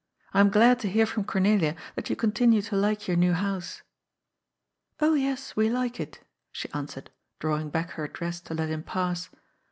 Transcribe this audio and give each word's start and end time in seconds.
I 0.33 0.39
am 0.39 0.49
glad 0.49 0.79
to 0.79 0.89
hear 0.89 1.05
from 1.05 1.25
Cornelia 1.25 1.75
that 1.93 2.09
you 2.09 2.15
continue 2.15 2.63
to 2.63 2.75
like 2.75 3.07
your 3.07 3.15
new 3.15 3.33
house.*'" 3.33 3.83
Oh 4.99 5.13
yes, 5.13 5.55
we 5.55 5.69
like 5.69 5.99
it," 5.99 6.21
she 6.51 6.73
answered, 6.73 7.11
drawing 7.37 7.69
back 7.69 7.91
her 7.91 8.07
dress 8.07 8.39
to 8.41 8.55
let 8.55 8.69
him 8.69 8.81
pass. 8.81 9.29